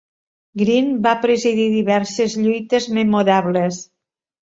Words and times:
Green 0.61 0.87
va 1.03 1.11
presidir 1.27 1.69
diverses 1.75 2.41
lluites 2.43 2.91
memorables. 3.01 3.83